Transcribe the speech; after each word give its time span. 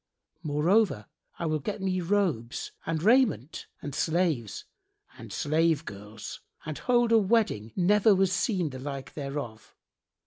Moreover, 0.41 1.05
I 1.37 1.45
will 1.45 1.59
get 1.59 1.79
me 1.79 2.01
robes 2.01 2.71
and 2.87 3.03
raiment 3.03 3.67
and 3.83 3.93
slaves 3.93 4.65
and 5.15 5.31
slave 5.31 5.85
girls 5.85 6.41
and 6.65 6.75
hold 6.79 7.11
a 7.11 7.19
wedding 7.19 7.71
never 7.75 8.15
was 8.15 8.33
seen 8.33 8.71
the 8.71 8.79
like 8.79 9.13
thereof. 9.13 9.75